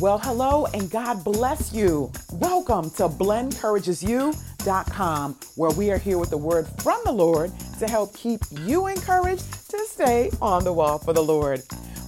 [0.00, 2.10] Well, hello and God bless you.
[2.32, 8.16] Welcome to blenencouragesyou.com, where we are here with the word from the Lord to help
[8.16, 11.62] keep you encouraged to stay on the wall for the Lord.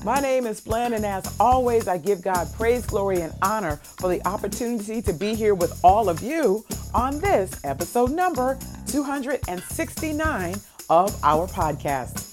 [0.06, 4.09] My name is Blen, and as always, I give God praise, glory, and honor for
[4.09, 6.64] the opportunity to be here with all of you
[6.95, 10.54] on this episode number 269
[10.88, 12.31] of our podcast.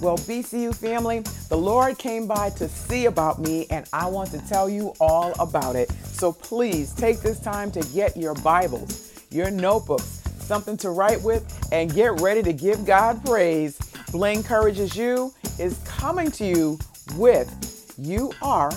[0.00, 4.38] Well, BCU family, the Lord came by to see about me, and I want to
[4.48, 5.90] tell you all about it.
[6.12, 11.44] So please take this time to get your Bibles, your notebooks, something to write with,
[11.72, 13.78] and get ready to give God praise.
[14.12, 16.78] Blen Encourages You is coming to you
[17.16, 18.70] with You Are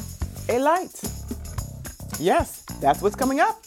[0.49, 1.01] a Light.
[2.19, 3.61] Yes, that's what's coming up.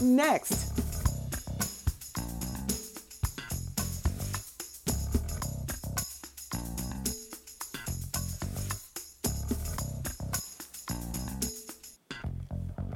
[0.00, 0.87] Next,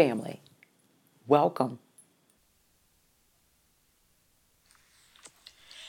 [0.00, 0.40] family.
[1.26, 1.78] Welcome.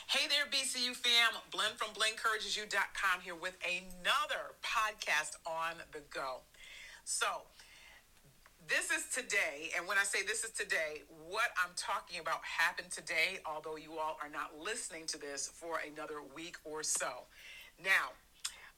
[0.06, 1.40] Hey there, BCU fam.
[1.50, 6.40] Blen from BlenCouragesYou.com here with another podcast on the go.
[7.04, 7.26] So,
[8.68, 12.90] this is today, and when I say this is today, what I'm talking about happened
[12.90, 17.24] today, although you all are not listening to this for another week or so.
[17.82, 18.12] Now,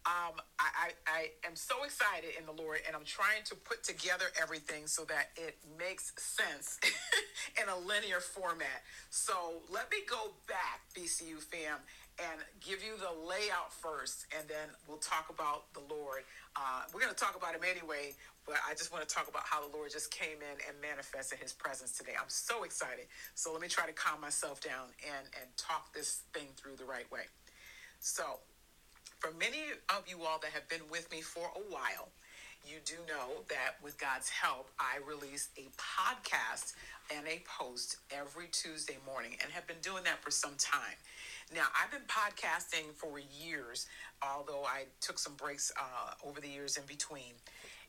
[0.06, 3.82] um, I, I, I am so excited in the Lord, and I'm trying to put
[3.82, 6.78] together everything so that it makes sense
[7.60, 8.84] in a linear format.
[9.09, 11.81] So let me go back, BCU fam,
[12.20, 16.22] and give you the layout first, and then we'll talk about the Lord.
[16.54, 18.12] Uh, we're going to talk about him anyway,
[18.47, 21.41] but I just want to talk about how the Lord just came in and manifested
[21.41, 22.12] his presence today.
[22.21, 23.06] I'm so excited.
[23.34, 26.84] So let me try to calm myself down and, and talk this thing through the
[26.84, 27.25] right way.
[28.00, 28.44] So,
[29.25, 32.11] for many of you all that have been with me for a while,
[32.62, 36.75] you do know that with God's help, I release a podcast
[37.15, 40.97] and a post every Tuesday morning and have been doing that for some time.
[41.55, 43.87] Now, I've been podcasting for years,
[44.23, 47.33] although I took some breaks uh, over the years in between.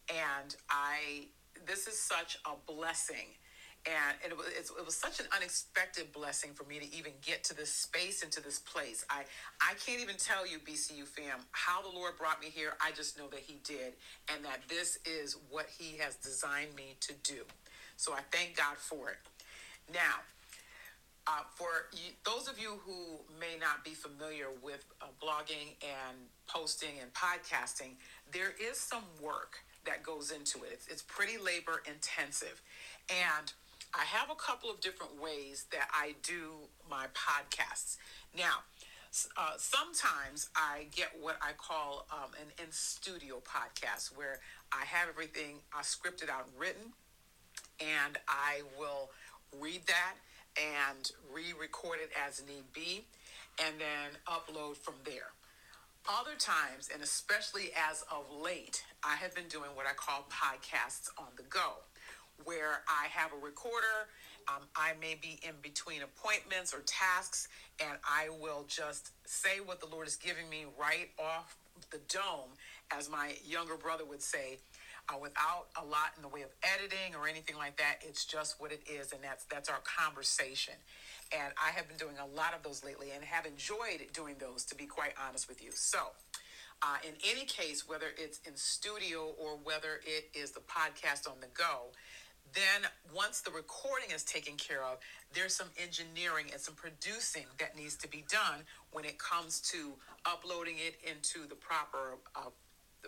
[0.07, 1.27] And I,
[1.67, 3.35] this is such a blessing
[3.85, 7.55] and it was it was such an unexpected blessing for me to even get to
[7.55, 9.05] this space and to this place.
[9.09, 9.23] I
[9.61, 12.73] I can't even tell you, BCU fam, how the Lord brought me here.
[12.81, 13.93] I just know that He did,
[14.33, 17.43] and that this is what He has designed me to do.
[17.97, 19.17] So I thank God for it.
[19.93, 20.21] Now.
[21.27, 26.17] Uh, for you, those of you who may not be familiar with uh, blogging and
[26.45, 27.95] posting and podcasting,
[28.31, 30.69] there is some work that goes into it.
[30.73, 32.61] It's, it's pretty labor intensive.
[33.09, 33.53] And
[33.93, 37.97] I have a couple of different ways that I do my podcasts.
[38.35, 38.63] Now,
[39.37, 44.39] uh, sometimes I get what I call um, an in studio podcast where
[44.73, 46.91] I have everything uh, scripted out and written,
[47.79, 49.11] and I will
[49.57, 50.15] read that
[50.57, 53.05] and re record it as need be,
[53.65, 55.31] and then upload from there.
[56.07, 61.09] Other times, and especially as of late, I have been doing what I call podcasts
[61.17, 61.84] on the go
[62.43, 64.09] where I have a recorder.
[64.47, 67.47] Um, I may be in between appointments or tasks,
[67.79, 71.55] and I will just say what the Lord is giving me right off
[71.91, 72.51] the dome,
[72.91, 74.59] as my younger brother would say,
[75.09, 77.97] uh, without a lot in the way of editing or anything like that.
[78.01, 80.75] It's just what it is, and that's that's our conversation.
[81.31, 84.63] And I have been doing a lot of those lately, and have enjoyed doing those.
[84.65, 85.99] To be quite honest with you, so.
[86.83, 91.39] Uh, in any case, whether it's in studio or whether it is the podcast on
[91.39, 91.87] the go,
[92.55, 94.97] then, once the recording is taken care of,
[95.33, 98.61] there's some engineering and some producing that needs to be done
[98.91, 99.93] when it comes to
[100.25, 102.49] uploading it into the proper uh,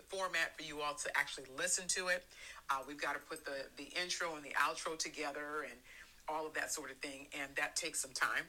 [0.08, 2.24] format for you all to actually listen to it.
[2.70, 5.80] Uh, we've got to put the the intro and the outro together and
[6.28, 8.44] all of that sort of thing, and that takes some time.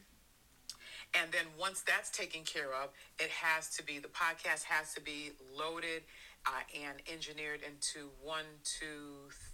[1.15, 5.01] And then once that's taken care of, it has to be the podcast has to
[5.01, 6.03] be loaded
[6.45, 9.48] uh, and engineered into one, two, three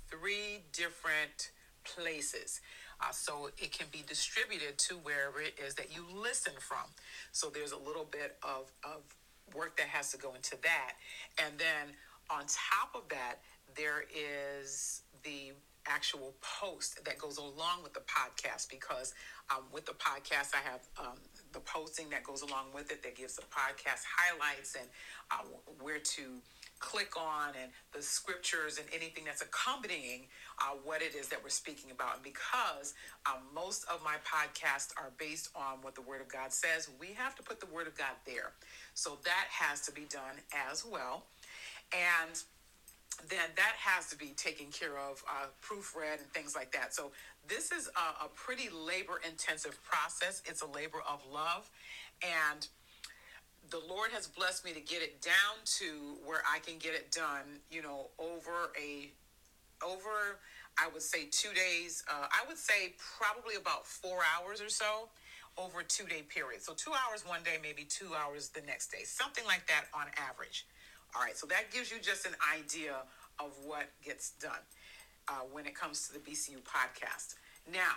[0.72, 1.52] different
[1.84, 2.62] places.
[3.02, 6.90] Uh, so it can be distributed to wherever it is that you listen from.
[7.32, 9.02] So there's a little bit of, of
[9.54, 10.94] work that has to go into that.
[11.44, 11.94] And then
[12.30, 13.40] on top of that,
[13.76, 15.52] there is the
[15.88, 19.14] actual post that goes along with the podcast because
[19.52, 21.18] um, with the podcast i have um,
[21.54, 24.88] the posting that goes along with it that gives the podcast highlights and
[25.30, 25.44] uh,
[25.80, 26.42] where to
[26.80, 30.28] click on and the scriptures and anything that's accompanying
[30.60, 32.16] uh, what it is that we're speaking about.
[32.16, 32.94] And because
[33.26, 37.14] um, most of my podcasts are based on what the Word of God says, we
[37.18, 38.52] have to put the Word of God there.
[38.94, 40.36] So that has to be done
[40.70, 41.24] as well.
[41.94, 42.42] And
[43.30, 46.94] then that has to be taken care of, uh, proofread and things like that.
[46.94, 47.12] So
[47.48, 50.42] this is a, a pretty labor intensive process.
[50.46, 51.70] It's a labor of love.
[52.22, 52.68] And
[53.70, 57.12] the Lord has blessed me to get it down to where I can get it
[57.12, 59.12] done, you know, over a,
[59.84, 60.40] over,
[60.78, 62.04] I would say two days.
[62.10, 65.10] Uh, I would say probably about four hours or so
[65.58, 66.62] over a two day period.
[66.62, 70.08] So two hours one day, maybe two hours the next day, something like that on
[70.18, 70.68] average.
[71.16, 72.96] All right, so that gives you just an idea
[73.40, 74.64] of what gets done
[75.30, 77.36] uh, when it comes to the BCU podcast.
[77.72, 77.96] Now,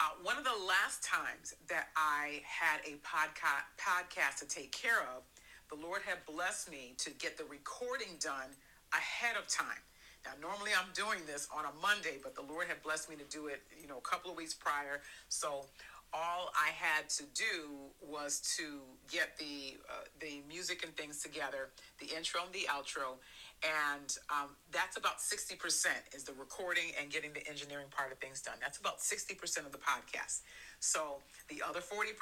[0.00, 5.00] uh, one of the last times that I had a podca- podcast to take care
[5.14, 5.22] of,
[5.68, 8.56] the Lord had blessed me to get the recording done
[8.94, 9.84] ahead of time.
[10.24, 13.24] Now, normally I'm doing this on a Monday, but the Lord had blessed me to
[13.24, 15.00] do it, you know, a couple of weeks prior.
[15.28, 15.66] So
[16.12, 17.70] all I had to do
[18.02, 18.80] was to
[19.10, 21.70] get the uh, the music and things together,
[22.00, 23.18] the intro and the outro,
[23.62, 28.40] and um, that's about 60% is the recording and getting the engineering part of things
[28.40, 28.54] done.
[28.60, 30.40] That's about 60% of the podcast.
[30.80, 31.18] So
[31.48, 32.16] the other 40%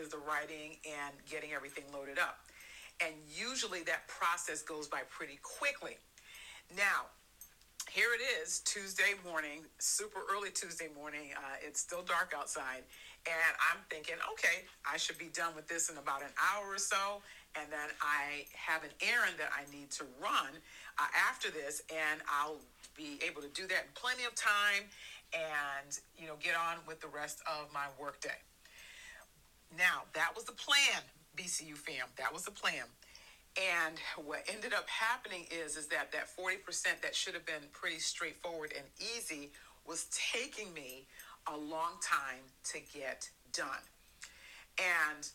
[0.00, 2.38] is the writing and getting everything loaded up.
[3.04, 5.98] And usually that process goes by pretty quickly.
[6.74, 7.12] Now
[7.90, 12.82] here it is tuesday morning super early tuesday morning uh, it's still dark outside
[13.26, 16.78] and i'm thinking okay i should be done with this in about an hour or
[16.78, 17.22] so
[17.56, 20.52] and then I have an errand that I need to run
[20.98, 22.60] uh, after this, and I'll
[22.96, 24.86] be able to do that in plenty of time
[25.32, 28.38] and you know get on with the rest of my workday.
[29.76, 31.02] Now that was the plan,
[31.36, 32.06] BCU fam.
[32.16, 32.84] That was the plan.
[33.56, 37.98] And what ended up happening is is that that 40% that should have been pretty
[37.98, 39.50] straightforward and easy
[39.86, 41.06] was taking me
[41.52, 43.84] a long time to get done.
[44.78, 45.28] And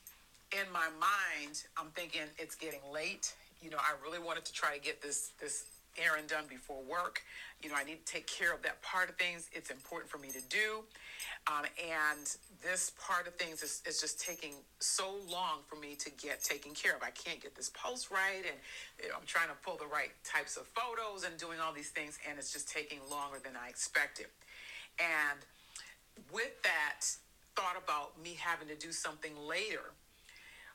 [0.52, 3.34] in my mind, I'm thinking it's getting late.
[3.62, 5.66] You know, I really wanted to try to get this this
[5.98, 7.22] errand done before work.
[7.62, 9.48] You know, I need to take care of that part of things.
[9.54, 10.84] It's important for me to do.
[11.48, 12.26] Um, and
[12.64, 16.74] this part of things is, is just taking so long for me to get taken
[16.74, 17.04] care of.
[17.04, 18.58] I can't get this post right, and
[19.02, 21.90] you know, I'm trying to pull the right types of photos and doing all these
[21.90, 24.28] things, and it's just taking longer than I expected.
[25.00, 25.40] And
[26.32, 27.06] with that,
[27.56, 29.94] thought about me having to do something later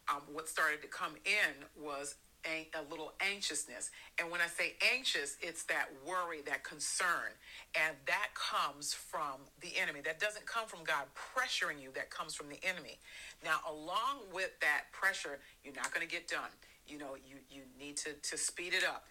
[0.08, 3.90] um, what started to come in was a, a, little anxiousness.
[4.18, 7.34] And when I say anxious, it's that worry, that concern.
[7.74, 10.00] And that comes from the enemy.
[10.04, 12.98] That doesn't come from God pressuring you, that comes from the enemy.
[13.44, 16.50] Now, along with that pressure, you're not going to get done.
[16.86, 19.04] You know, you, you need to, to speed it up.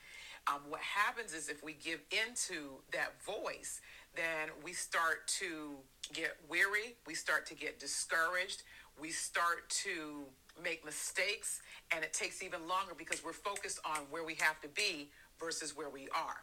[0.48, 3.82] Um, what happens is if we give into that voice,
[4.18, 5.76] then we start to
[6.14, 8.64] get weary, we start to get discouraged,
[9.00, 10.26] we start to
[10.62, 11.62] make mistakes
[11.94, 15.10] and it takes even longer because we're focused on where we have to be
[15.40, 16.42] versus where we are.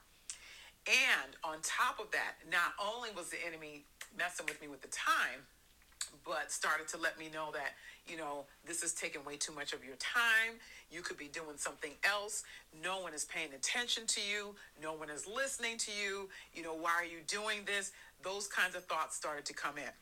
[0.86, 3.84] And on top of that, not only was the enemy
[4.16, 5.40] messing with me with the time,
[6.24, 7.74] but started to let me know that,
[8.06, 10.60] you know, this is taking way too much of your time.
[10.90, 12.44] You could be doing something else.
[12.82, 14.54] No one is paying attention to you.
[14.82, 16.28] No one is listening to you.
[16.54, 17.92] You know, why are you doing this?
[18.22, 19.92] Those kinds of thoughts started to come in.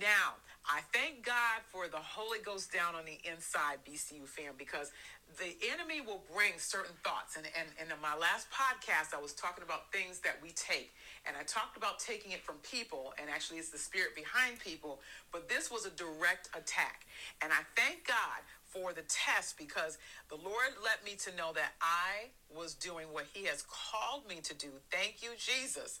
[0.00, 4.92] Now, I thank God for the Holy Ghost down on the inside, BCU fam, because
[5.38, 7.36] the enemy will bring certain thoughts.
[7.36, 10.92] And, and, and in my last podcast, I was talking about things that we take.
[11.26, 15.00] And I talked about taking it from people, and actually, it's the spirit behind people.
[15.32, 17.06] But this was a direct attack.
[17.42, 19.98] And I thank God for the test because
[20.28, 24.36] the Lord let me to know that I was doing what He has called me
[24.42, 24.68] to do.
[24.90, 25.98] Thank you, Jesus.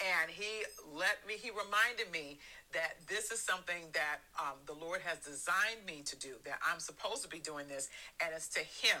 [0.00, 0.62] And He
[0.94, 2.38] let me, He reminded me
[2.72, 3.03] that
[3.34, 7.28] is something that um, the Lord has designed me to do, that I'm supposed to
[7.28, 7.88] be doing this,
[8.22, 9.00] and it's to Him.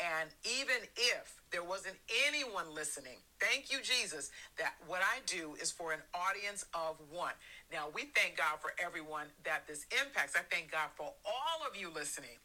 [0.00, 5.70] And even if there wasn't anyone listening, thank you, Jesus, that what I do is
[5.70, 7.36] for an audience of one.
[7.70, 10.34] Now, we thank God for everyone that this impacts.
[10.34, 12.40] I thank God for all of you listening.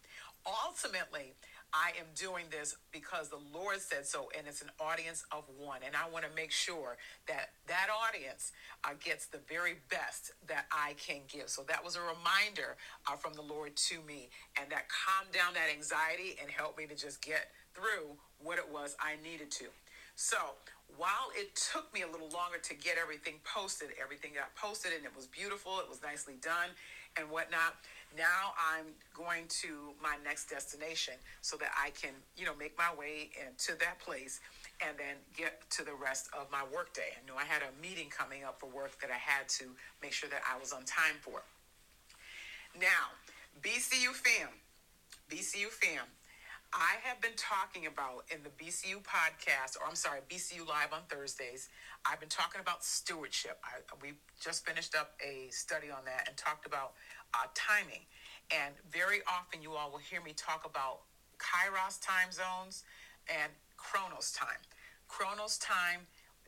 [0.46, 1.34] Ultimately,
[1.74, 5.82] I am doing this because the Lord said so, and it's an audience of one.
[5.86, 6.98] And I want to make sure
[7.28, 8.52] that that audience
[8.84, 11.50] uh, gets the very best that I can give.
[11.50, 12.76] So that was a reminder
[13.08, 16.88] uh, from the Lord to me, and that calmed down that anxiety and helped me
[16.88, 19.66] to just get through what it was I needed to.
[20.16, 20.38] So
[20.98, 25.06] while it took me a little longer to get everything posted, everything got posted and
[25.06, 26.76] it was beautiful, it was nicely done
[27.18, 27.80] and whatnot.
[28.18, 32.94] Now I'm going to my next destination so that I can, you know, make my
[32.98, 34.40] way into that place
[34.86, 37.14] and then get to the rest of my workday.
[37.14, 39.66] I know I had a meeting coming up for work that I had to
[40.02, 41.44] make sure that I was on time for.
[42.80, 43.14] Now,
[43.62, 44.50] BCU fam,
[45.30, 46.06] BCU fam,
[46.74, 51.02] I have been talking about in the BCU podcast, or I'm sorry, BCU Live on
[51.10, 51.70] Thursdays,
[52.06, 53.58] I've been talking about stewardship.
[53.64, 56.94] I, we just finished up a study on that and talked about
[57.34, 58.06] uh, timing.
[58.52, 61.02] And very often you all will hear me talk about
[61.40, 62.84] Kairos time zones
[63.28, 64.62] and Chronos time.
[65.08, 66.02] Chronos time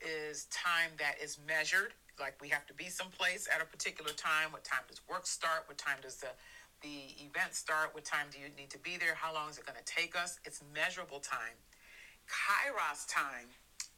[0.05, 4.51] is time that is measured, like we have to be someplace at a particular time.
[4.51, 5.63] What time does work start?
[5.65, 6.29] What time does the
[6.81, 7.93] the event start?
[7.93, 9.15] What time do you need to be there?
[9.15, 10.39] How long is it going to take us?
[10.45, 11.57] It's measurable time.
[12.27, 13.47] Kairos time,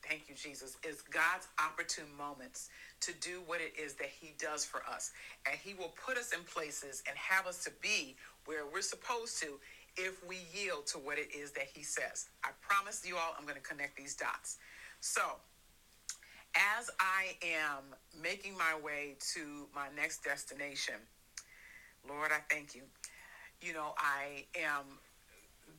[0.07, 2.69] thank you, Jesus, is God's opportune moments
[3.01, 5.11] to do what it is that He does for us.
[5.49, 9.39] And He will put us in places and have us to be where we're supposed
[9.41, 9.59] to
[9.95, 12.29] if we yield to what it is that He says.
[12.43, 14.57] I promise you all, I'm going to connect these dots.
[14.99, 15.21] So,
[16.55, 20.95] as I am making my way to my next destination,
[22.07, 22.81] Lord, I thank you.
[23.61, 24.99] You know, I am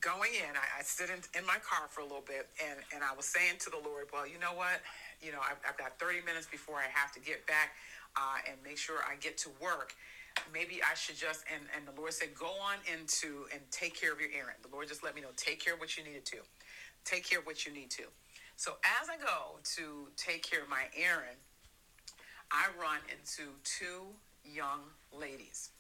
[0.00, 0.57] going in.
[0.57, 3.61] I, I in, in my car for a little bit and, and I was saying
[3.61, 4.81] to the Lord, well, you know what?
[5.21, 7.76] You know, I've, I've got 30 minutes before I have to get back
[8.16, 9.95] uh, and make sure I get to work.
[10.52, 14.12] Maybe I should just, and, and the Lord said, go on into and take care
[14.12, 14.59] of your errand.
[14.62, 16.38] The Lord just let me know, take care of what you needed to.
[17.04, 18.04] Take care of what you need to.
[18.57, 21.37] So as I go to take care of my errand,
[22.50, 24.07] I run into two
[24.45, 24.81] young
[25.12, 25.71] ladies.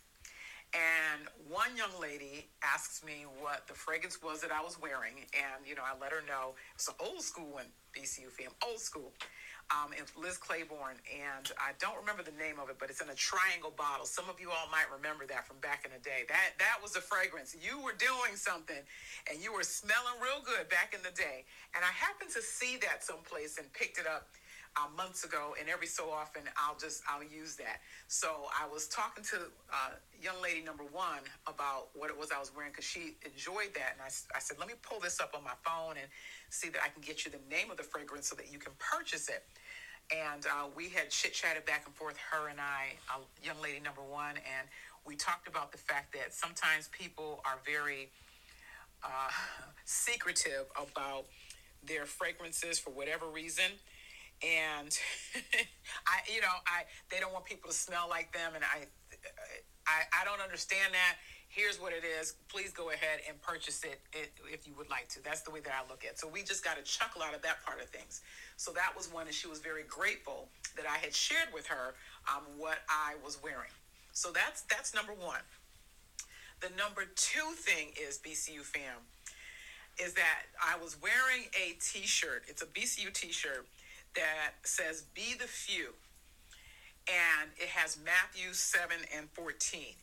[0.74, 5.22] And one young lady asks me what the fragrance was that I was wearing.
[5.30, 8.80] And, you know, I let her know it's an old school one, BCU film, old
[8.80, 9.12] school.
[9.72, 13.08] Um, it's Liz Claiborne, and I don't remember the name of it, but it's in
[13.08, 14.04] a triangle bottle.
[14.04, 16.28] Some of you all might remember that from back in the day.
[16.28, 17.56] That that was a fragrance.
[17.56, 18.76] You were doing something,
[19.24, 21.48] and you were smelling real good back in the day.
[21.72, 24.28] And I happened to see that someplace and picked it up
[24.76, 27.80] uh, months ago, and every so often I'll just I'll use that.
[28.08, 29.36] So I was talking to
[29.72, 29.90] uh,
[30.20, 33.94] young lady number one about what it was I was wearing because she enjoyed that,
[33.94, 36.08] and I, I said, let me pull this up on my phone and
[36.50, 38.72] see that I can get you the name of the fragrance so that you can
[38.78, 39.44] purchase it.
[40.12, 43.80] And uh, we had chit chatted back and forth, her and I, uh, young lady
[43.80, 44.68] number one, and
[45.06, 48.10] we talked about the fact that sometimes people are very
[49.02, 49.30] uh,
[49.84, 51.26] secretive about
[51.86, 53.64] their fragrances for whatever reason
[54.44, 54.98] and
[56.06, 58.84] I, you know, I they don't want people to smell like them, and I,
[59.86, 61.16] I, I don't understand that.
[61.48, 62.34] Here's what it is.
[62.48, 64.00] Please go ahead and purchase it
[64.52, 65.22] if you would like to.
[65.22, 66.12] That's the way that I look at.
[66.12, 66.18] it.
[66.18, 68.22] So we just got a chuckle out of that part of things.
[68.56, 71.94] So that was one, and she was very grateful that I had shared with her
[72.28, 73.70] um, what I was wearing.
[74.12, 75.42] So that's that's number one.
[76.60, 78.98] The number two thing is BCU fam
[79.98, 82.44] is that I was wearing a T-shirt.
[82.48, 83.66] It's a BCU T-shirt
[84.14, 85.94] that says, Be the few.
[87.06, 89.94] And it has Matthew 7 and 14.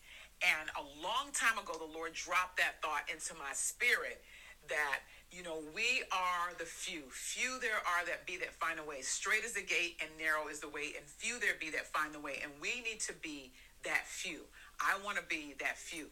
[0.42, 4.22] And a long time ago, the Lord dropped that thought into my spirit
[4.70, 5.02] that,
[5.32, 7.04] you know, we are the few.
[7.10, 9.02] Few there are that be that find a way.
[9.02, 12.14] Straight is the gate and narrow is the way, and few there be that find
[12.14, 12.40] the way.
[12.44, 13.52] And we need to be
[13.84, 14.42] that few.
[14.80, 16.08] I want to be that few.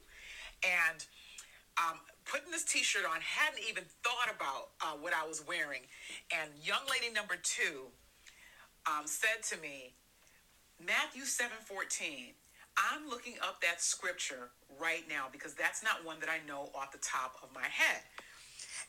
[0.63, 1.05] And
[1.79, 5.81] um, putting this t-shirt on hadn't even thought about uh, what i was wearing
[6.31, 7.87] and young lady number two
[8.85, 9.93] um, said to me
[10.79, 12.33] matthew 7 14
[12.77, 16.91] i'm looking up that scripture right now because that's not one that i know off
[16.91, 18.01] the top of my head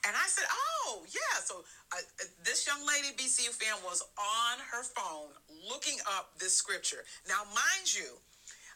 [0.06, 1.96] and I said, "Oh, yeah." So uh,
[2.42, 5.28] this young lady, BCU fan, was on her phone
[5.68, 7.04] looking up this scripture.
[7.28, 8.16] Now, mind you,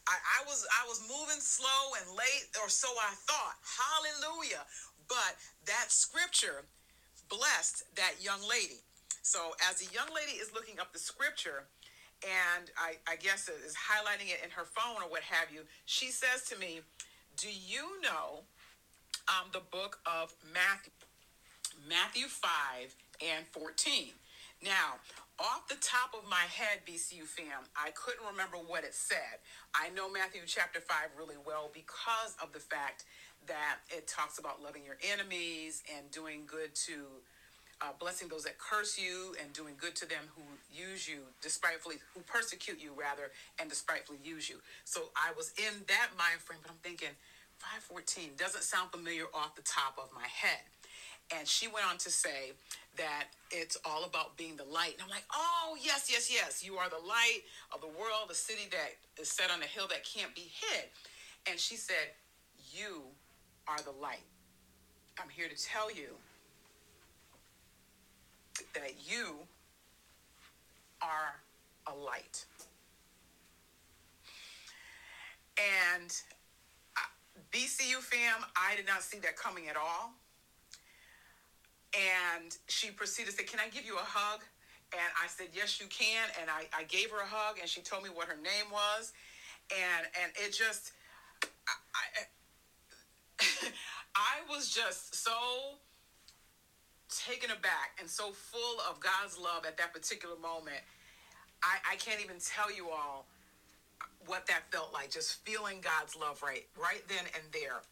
[0.08, 3.56] I, I was I was moving slow and late, or so I thought.
[3.64, 4.64] Hallelujah.
[5.08, 6.64] But that scripture
[7.28, 8.80] blessed that young lady.
[9.22, 11.64] So as the young lady is looking up the scripture,
[12.22, 15.60] and I, I guess it is highlighting it in her phone or what have you,
[15.84, 16.80] she says to me,
[17.36, 18.44] Do you know
[19.28, 20.92] um, the book of Matthew,
[21.88, 24.08] Matthew 5 and 14.
[24.62, 25.00] Now,
[25.38, 29.42] off the top of my head, BCU fam, I couldn't remember what it said.
[29.74, 33.04] I know Matthew chapter 5 really well because of the fact
[33.46, 37.20] that it talks about loving your enemies and doing good to
[37.82, 41.96] uh, blessing those that curse you and doing good to them who use you despitefully,
[42.14, 44.56] who persecute you rather, and despitefully use you.
[44.84, 47.10] So I was in that mind frame, but I'm thinking
[47.58, 50.62] 514 doesn't sound familiar off the top of my head.
[51.36, 52.52] And she went on to say
[52.96, 54.94] that it's all about being the light.
[54.94, 56.64] And I'm like, oh, yes, yes, yes.
[56.64, 59.86] You are the light of the world, the city that is set on a hill
[59.88, 60.84] that can't be hid.
[61.50, 62.12] And she said,
[62.72, 63.02] You
[63.68, 64.24] are the light.
[65.20, 66.08] I'm here to tell you
[68.74, 69.34] that you
[71.02, 71.34] are
[71.86, 72.44] a light.
[75.58, 76.12] And
[76.96, 77.00] uh,
[77.52, 80.12] BCU fam, I did not see that coming at all.
[81.94, 84.42] And she proceeded to say, Can I give you a hug?
[84.92, 86.28] And I said, Yes, you can.
[86.40, 89.12] And I, I gave her a hug and she told me what her name was.
[89.70, 90.92] And and it just
[91.42, 92.26] I,
[94.14, 95.32] I, was just so
[97.08, 100.82] taken aback and so full of God's love at that particular moment.
[101.62, 103.26] I, I can't even tell you all
[104.26, 107.82] what that felt like, just feeling God's love right right then and there.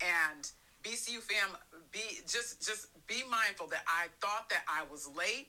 [0.00, 0.50] And
[0.82, 1.56] BCU fam,
[1.92, 5.48] be just just be mindful that I thought that I was late.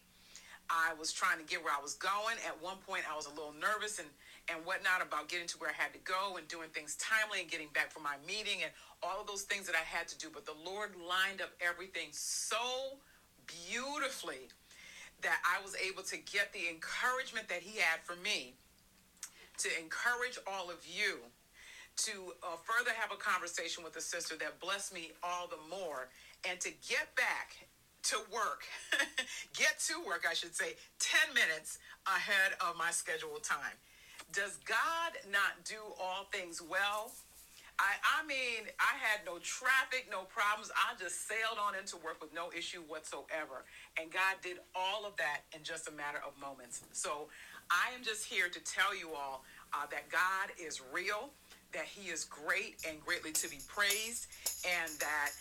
[0.70, 2.38] I was trying to get where I was going.
[2.46, 4.08] At one point, I was a little nervous and
[4.48, 7.50] and whatnot about getting to where I had to go and doing things timely and
[7.50, 8.72] getting back from my meeting and
[9.02, 10.28] all of those things that I had to do.
[10.32, 13.02] But the Lord lined up everything so
[13.48, 14.50] beautifully
[15.22, 18.54] that I was able to get the encouragement that He had for me
[19.58, 21.18] to encourage all of you
[21.98, 22.12] to
[22.44, 26.10] uh, further have a conversation with a sister that blessed me all the more
[26.50, 27.68] and to get back
[28.04, 28.64] to work,
[29.58, 33.78] get to work, I should say, 10 minutes ahead of my scheduled time.
[34.32, 37.12] Does God not do all things well?
[37.80, 40.72] I, I mean, I had no traffic, no problems.
[40.76, 43.68] I just sailed on into work with no issue whatsoever.
[44.00, 46.84] And God did all of that in just a matter of moments.
[46.94, 47.28] So
[47.70, 49.44] I am just here to tell you all
[49.74, 51.30] uh, that God is real,
[51.76, 54.28] that He is great and greatly to be praised,
[54.64, 55.32] and that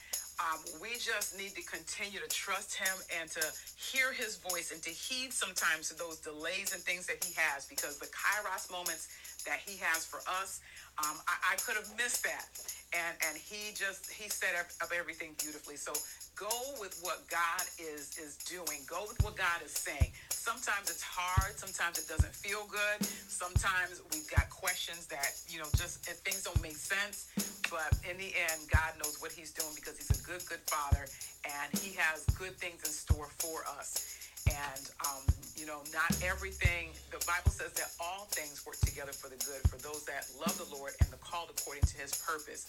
[0.43, 3.43] um, we just need to continue to trust him and to
[3.77, 7.67] hear his voice and to heed sometimes to those delays and things that he has
[7.67, 9.07] because the kairos moments
[9.45, 10.61] that he has for us
[10.99, 12.47] um, I, I could have missed that.
[12.95, 15.75] And and he just he set up, up everything beautifully.
[15.75, 15.91] So
[16.39, 18.87] go with what god is is doing.
[18.87, 20.15] Go with what god is saying.
[20.31, 21.59] Sometimes it's hard.
[21.59, 23.03] Sometimes it doesn't feel good.
[23.27, 27.27] Sometimes we've got questions that you know just things don't make sense.
[27.67, 31.11] But in the end god knows what he's doing because he's a good good father
[31.43, 34.24] and he has good things in store for us
[34.55, 35.23] and, um,
[35.59, 39.63] you know, not everything, the Bible says that all things work together for the good
[39.67, 42.67] for those that love the Lord and the called according to his purpose.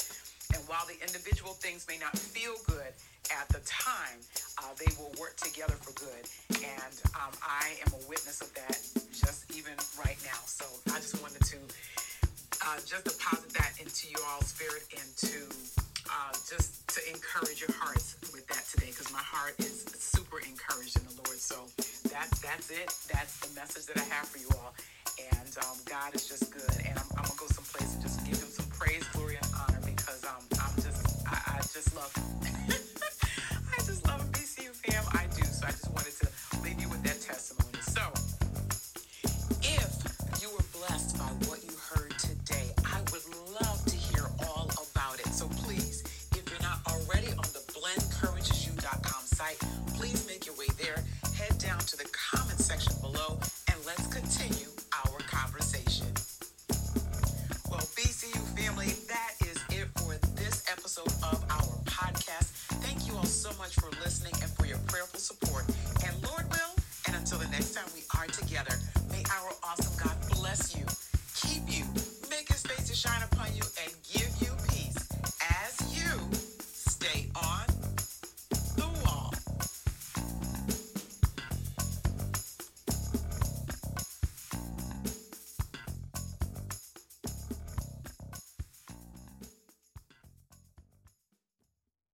[0.54, 2.94] And while the individual things may not feel good
[3.30, 4.18] at the time,
[4.62, 6.26] uh, they will work together for good.
[6.58, 8.82] And um, I am a witness of that
[9.14, 10.42] just even right now.
[10.46, 11.58] So I just wanted to
[12.66, 15.46] uh, just deposit that into you all's spirit and to
[16.10, 18.95] uh, just to encourage your hearts with that today
[21.56, 21.64] So
[22.10, 22.92] that's that's it.
[23.08, 24.76] That's the message that I have for you all.
[25.32, 26.76] And um, God is just good.
[26.84, 29.80] And I'm, I'm, gonna go someplace and just give Him some praise, glory, and honor
[29.86, 32.76] because um, I'm just I, I just love Him.
[33.72, 35.04] I just love BCU fam.
[35.16, 35.48] I do.
[35.48, 36.28] So I just wanted to
[36.60, 37.80] leave you with that testimony.
[37.80, 38.04] So
[39.64, 39.96] if
[40.44, 43.24] you were blessed by what you heard today, I would
[43.64, 45.32] love to hear all about it.
[45.32, 46.04] So please,
[46.36, 49.60] if you're not already on the blenencouragesyou.com site,
[49.96, 50.55] please make your